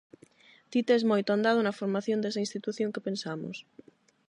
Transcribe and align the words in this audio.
Ti 0.71 0.79
tes 0.87 1.03
moito 1.11 1.29
andado 1.31 1.59
na 1.63 1.77
formación 1.79 2.19
desa 2.21 2.43
institución 2.45 2.93
que 2.93 3.05
pensamos. 3.07 3.57